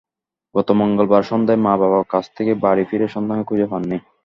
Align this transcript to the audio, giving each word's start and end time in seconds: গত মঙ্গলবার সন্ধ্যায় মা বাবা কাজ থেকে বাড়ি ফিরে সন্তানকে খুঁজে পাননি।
গত 0.55 0.67
মঙ্গলবার 0.79 1.23
সন্ধ্যায় 1.23 1.61
মা 1.65 1.73
বাবা 1.81 1.99
কাজ 2.13 2.25
থেকে 2.37 2.51
বাড়ি 2.63 2.83
ফিরে 2.89 3.07
সন্তানকে 3.07 3.47
খুঁজে 3.49 3.67
পাননি। 3.71 3.97